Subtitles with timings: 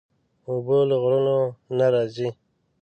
[0.47, 1.37] اوبه له غرونو
[1.77, 2.29] نه راځي.